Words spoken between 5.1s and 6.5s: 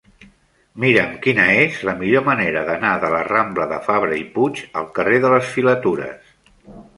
de les Filatures.